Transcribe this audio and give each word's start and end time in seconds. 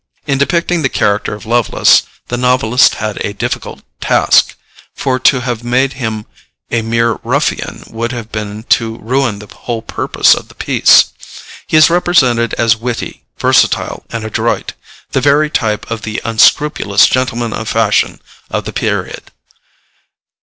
In 0.25 0.39
depicting 0.39 0.81
the 0.81 0.89
character 0.89 1.35
of 1.35 1.45
Lovelace, 1.45 2.01
the 2.29 2.35
novelist 2.35 2.95
had 2.95 3.17
a 3.23 3.33
difficult 3.35 3.83
task, 3.99 4.55
for 4.95 5.19
to 5.19 5.41
have 5.41 5.63
made 5.63 5.93
him 5.93 6.25
a 6.71 6.81
mere 6.81 7.19
ruffian 7.23 7.83
would 7.85 8.11
have 8.11 8.31
been 8.31 8.63
to 8.69 8.97
ruin 8.97 9.37
the 9.37 9.53
whole 9.55 9.83
purpose 9.83 10.33
of 10.33 10.47
the 10.47 10.55
piece. 10.55 11.13
He 11.67 11.77
is 11.77 11.91
represented 11.91 12.55
as 12.55 12.75
witty, 12.75 13.25
versatile, 13.37 14.03
and 14.09 14.25
adroit, 14.25 14.73
the 15.11 15.21
very 15.21 15.51
type 15.51 15.91
of 15.91 16.01
the 16.01 16.19
unscrupulous 16.25 17.05
gentleman 17.05 17.53
of 17.53 17.69
fashion 17.69 18.19
of 18.49 18.65
the 18.65 18.73
period. 18.73 19.29